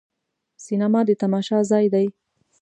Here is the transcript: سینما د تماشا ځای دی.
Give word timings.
سینما 0.65 1.01
د 1.05 1.09
تماشا 1.21 1.59
ځای 1.71 1.85
دی. 1.93 2.05